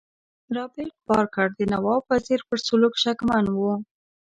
[0.55, 3.73] رابرټ بارکر د نواب وزیر پر سلوک شکمن وو.